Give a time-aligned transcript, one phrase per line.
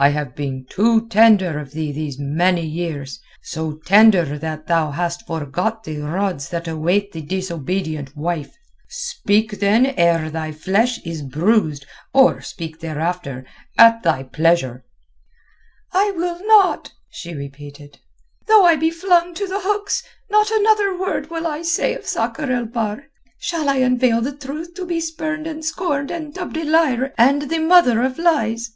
[0.00, 5.84] I have been too tender of thee these many years—so tender that thou hast forgot
[5.84, 8.56] the rods that await the disobedient wife.
[8.88, 13.46] Speak then ere thy flesh is bruised or speak thereafter,
[13.78, 14.84] at thy pleasure."
[15.92, 18.00] "I will not," she repeated.
[18.48, 22.50] "Though I be flung to the hooks, not another word will I say of Sakr
[22.50, 23.04] el Bahr.
[23.38, 27.42] Shall I unveil the truth to be spurned and scorned and dubbed a liar and
[27.42, 28.72] the mother of lies?"